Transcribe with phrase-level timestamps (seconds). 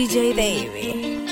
[0.00, 1.29] DJ Baby.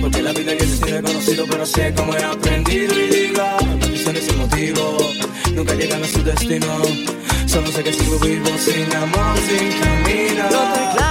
[0.00, 4.20] porque la vida que te tiene conocido, pero sé cómo he aprendido y digo, no
[4.20, 4.98] sin motivo,
[5.52, 6.66] nunca llegan a su destino.
[7.46, 11.07] Solo sé que sigo vivo sin amor, sin camino.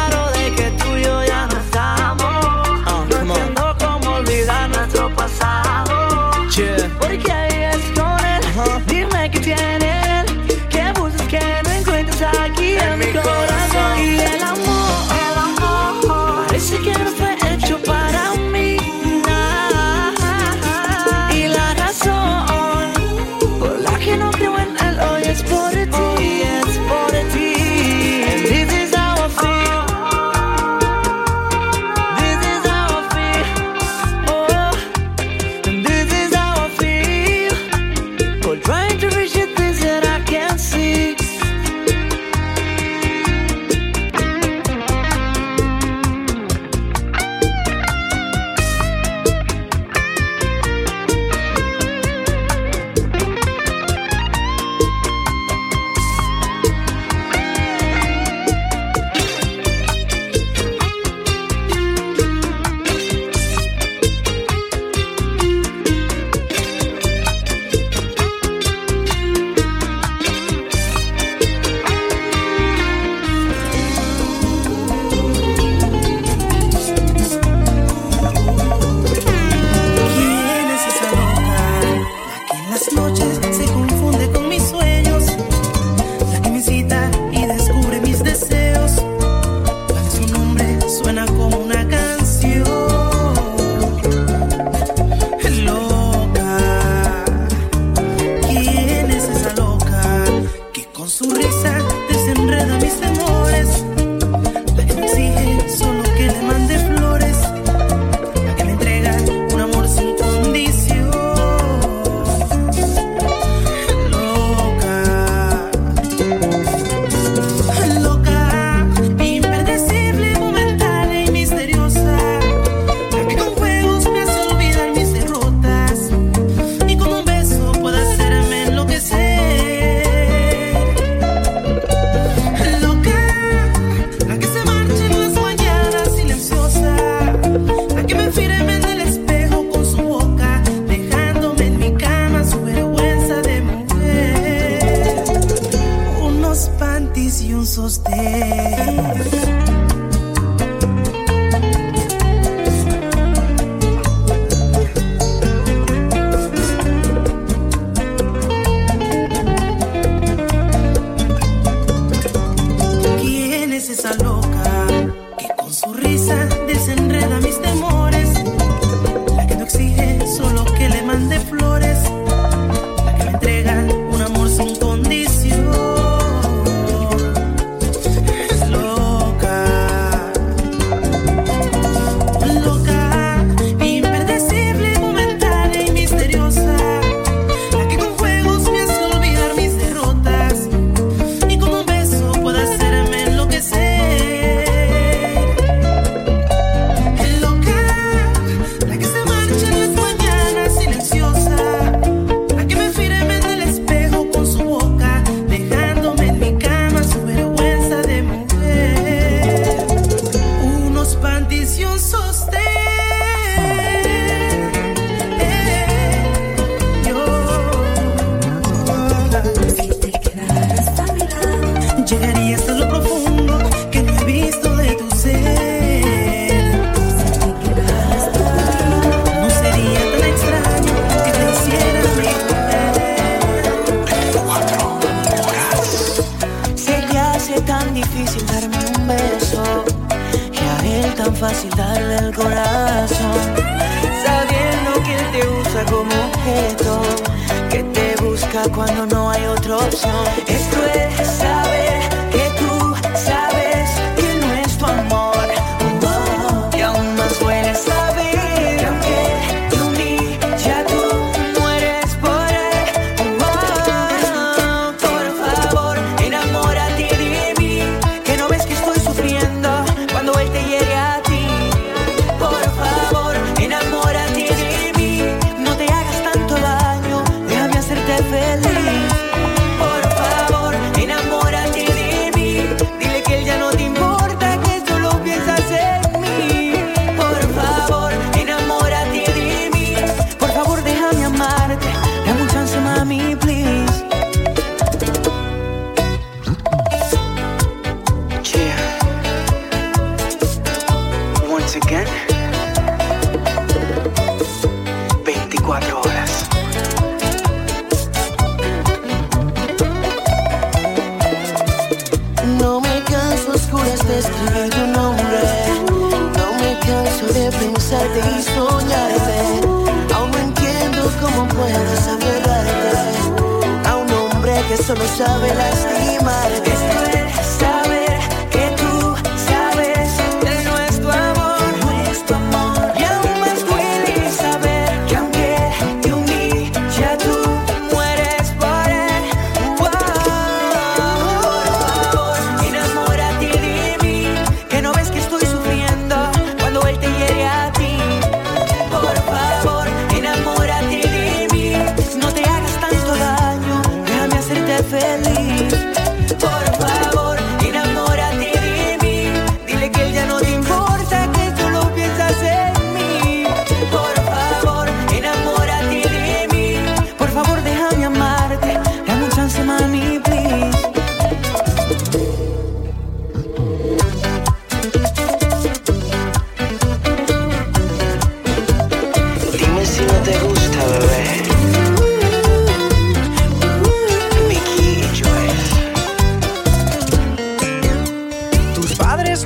[248.69, 250.46] cuando no hay otra opción.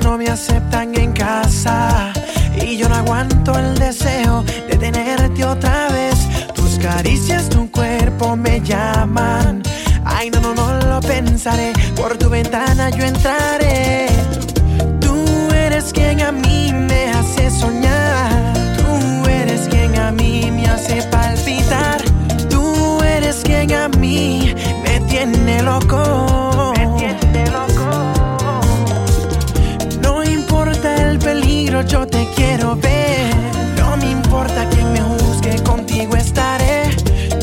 [0.00, 2.12] no me aceptan en casa
[2.54, 6.16] y yo no aguanto el deseo de tenerte otra vez.
[6.54, 9.62] Tus caricias, tu cuerpo me llaman.
[10.04, 11.72] Ay, no, no, no lo pensaré.
[11.94, 14.06] Por tu ventana yo entraré.
[15.00, 15.14] Tú
[15.54, 18.52] eres quien a mí me hace soñar.
[18.78, 22.00] Tú eres quien a mí me hace palpitar.
[22.48, 24.54] Tú eres quien a mí
[24.84, 26.31] me tiene loco
[32.34, 33.34] quiero ver.
[33.78, 36.90] No me importa quien me juzgue, contigo estaré.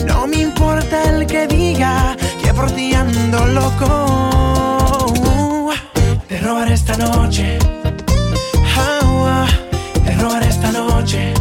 [0.05, 3.85] No me importa el que diga que por ti ando loco.
[5.19, 5.71] Uh,
[6.27, 7.59] te robaré esta noche.
[8.77, 11.33] Ah, uh, te robaré esta noche.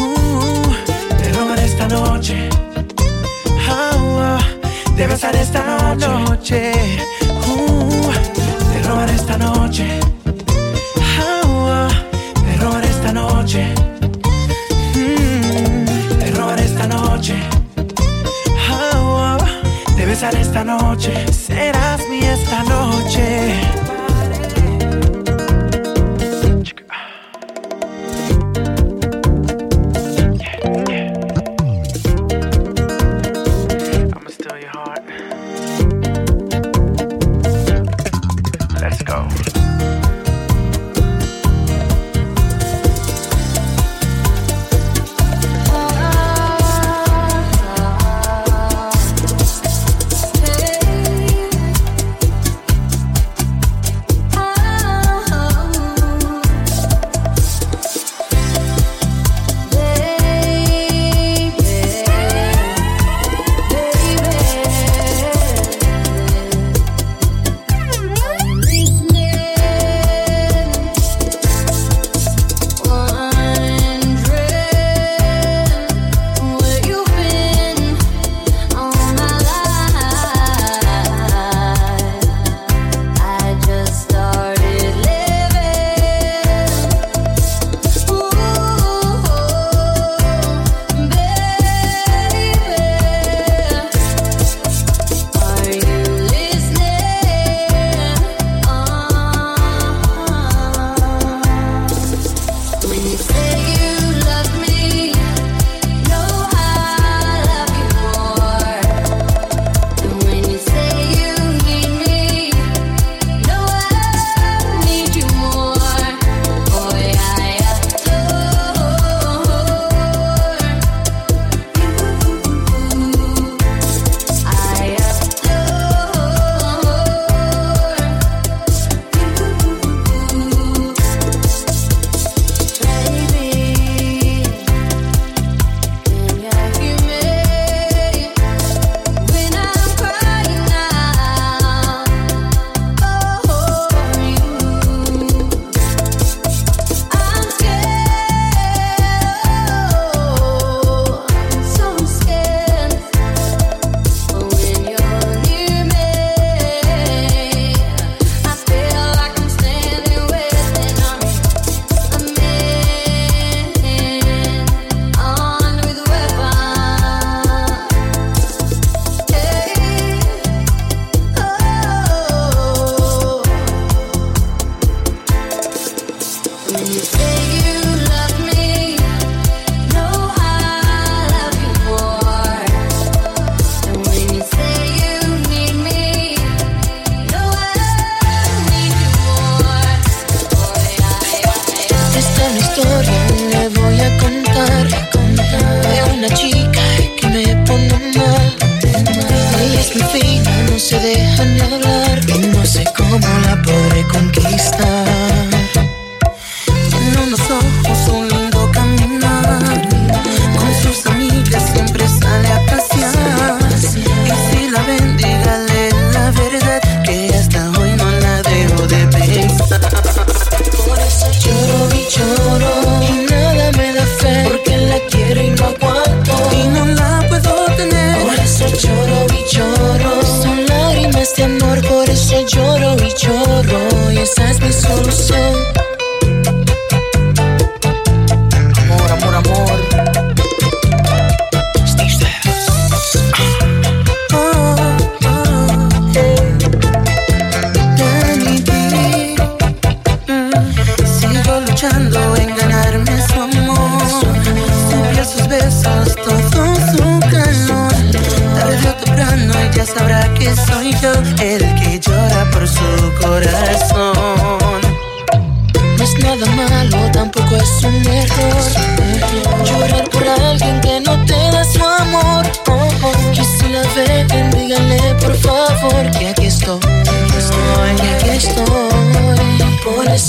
[0.00, 0.72] Uh,
[1.18, 2.48] te robaré esta noche.
[3.68, 6.72] Ah, uh, te besaré esta noche.
[8.72, 10.19] te robaré esta noche.
[13.50, 13.74] noche.
[14.96, 15.84] Mm,
[16.58, 17.34] esta noche.
[18.70, 19.38] Ah,
[19.96, 21.26] Te besaré esta noche.
[21.32, 23.79] Serás mi esta noche.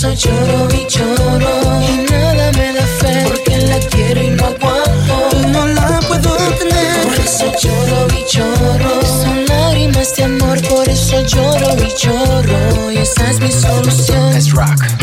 [0.02, 5.28] soy choro bichoro Y nada me da fe Porque la quiero y no aguanto.
[5.36, 7.02] Y no la puedo tener.
[7.04, 13.40] Por eso lloro bichoro Son lágrimas de amor Por eso lloro bichoro Y esa es
[13.40, 14.34] mi solución.
[14.34, 15.01] Es rock.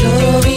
[0.00, 0.49] show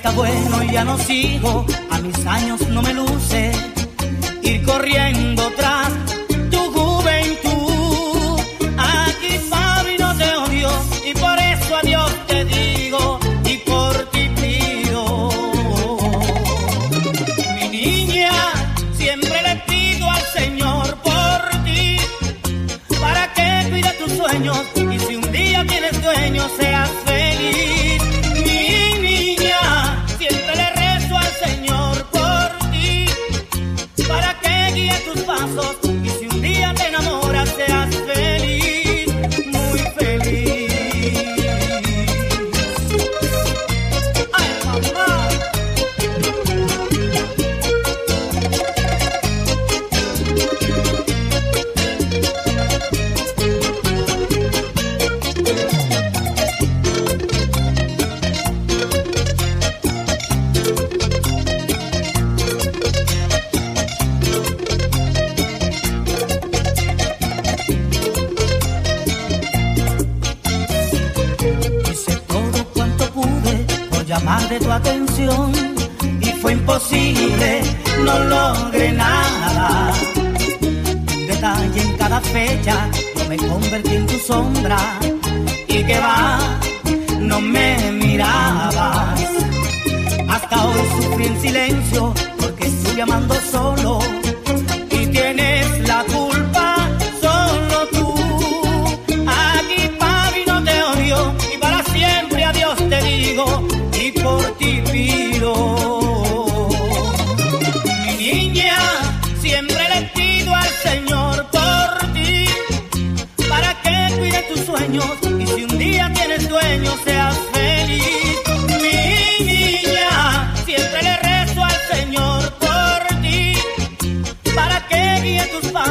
[0.00, 3.52] está bueno, ya no sigo, a mis años no me luce
[4.42, 5.69] ir corriendo tras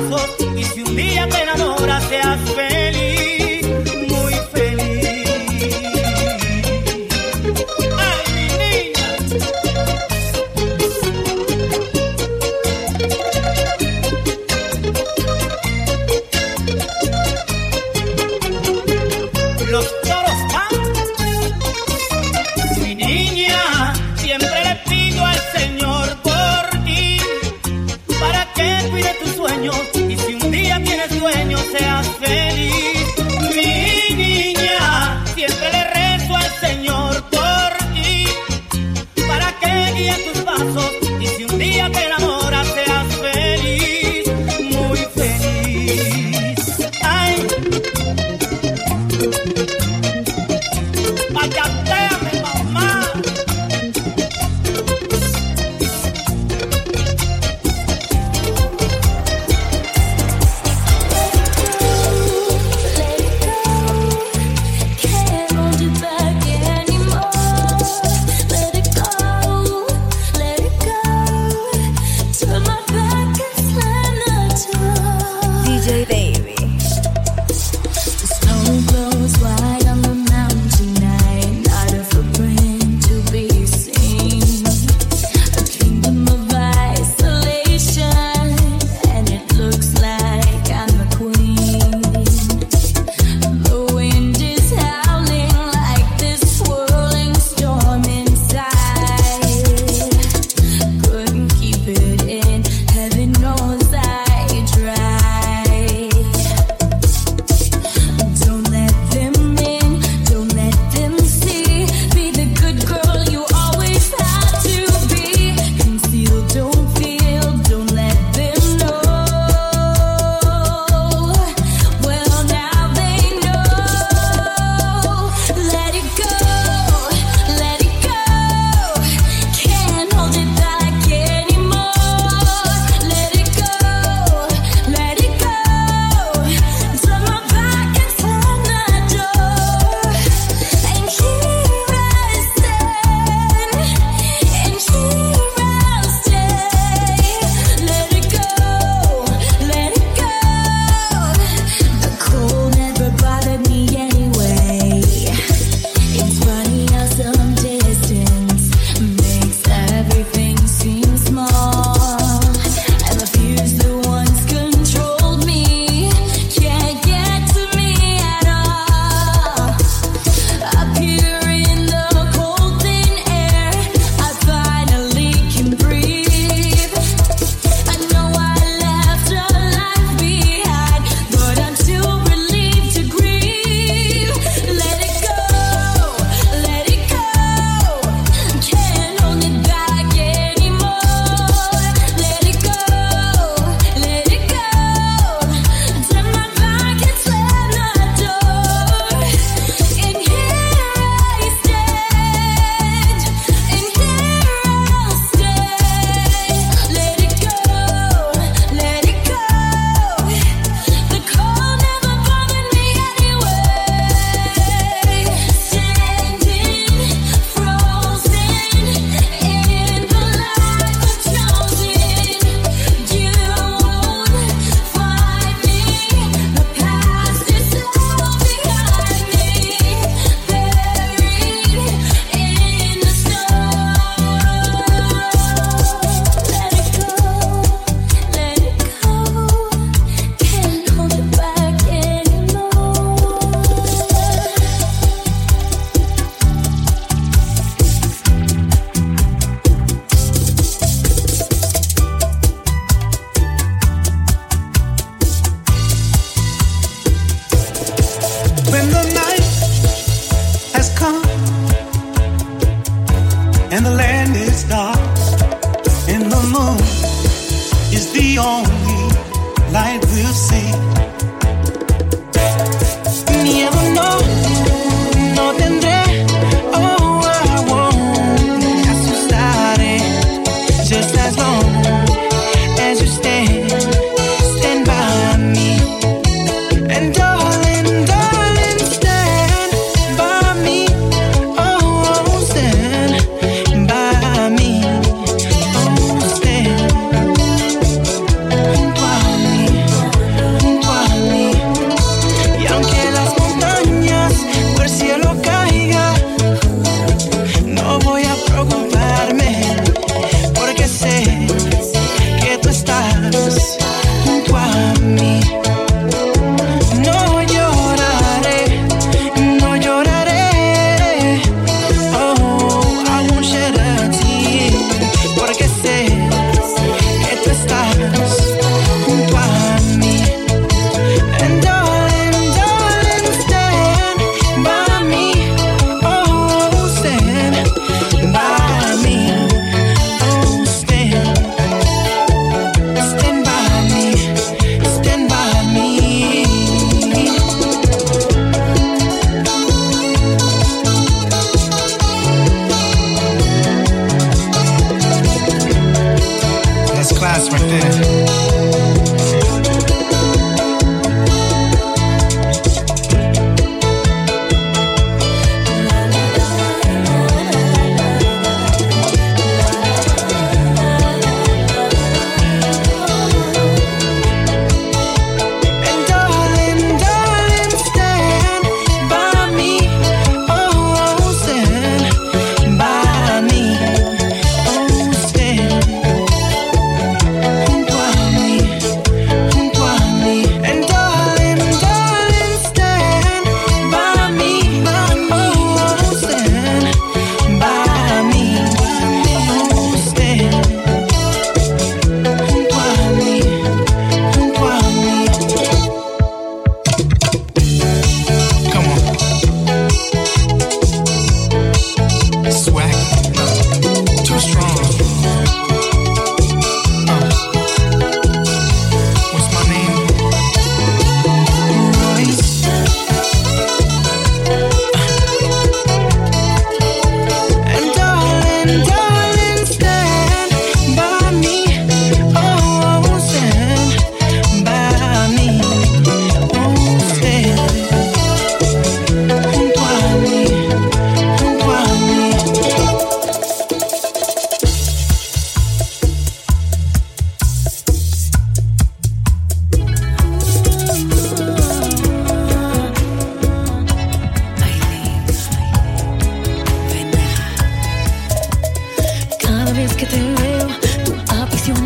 [0.09, 0.48] brazos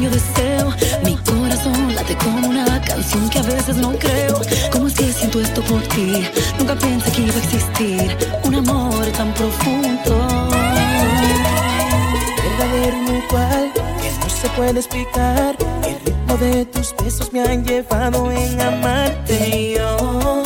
[0.09, 0.73] deseo.
[1.03, 4.41] Mi corazón late como una canción que a veces no creo.
[4.71, 6.23] ¿Cómo es que siento esto por ti?
[6.57, 10.49] Nunca pensé que iba a existir un amor tan profundo.
[12.43, 15.55] Verdadero y cual, que no se puede explicar.
[15.83, 19.57] El ritmo de tus besos me han llevado en amarte.
[19.57, 20.42] Y yo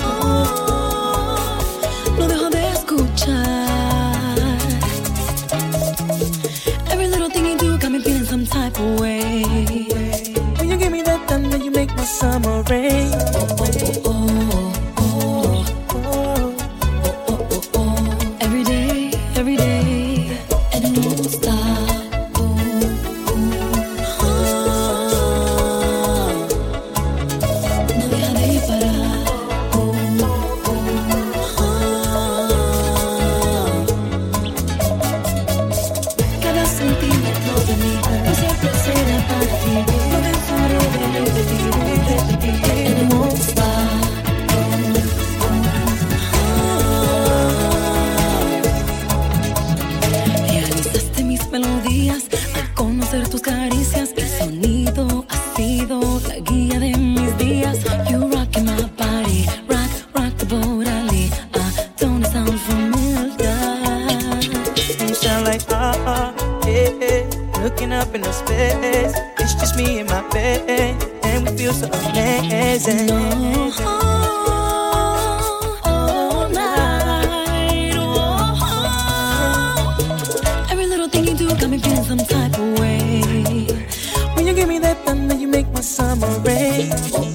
[86.48, 87.27] break.